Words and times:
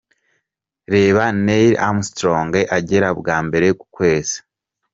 Reba 0.93 1.25
Neil 1.45 1.73
Armostrong 1.87 2.51
agera 2.77 3.09
bwa 3.19 3.37
mbere 3.47 3.67
ku 3.79 3.85
kwezi:. 3.95 4.37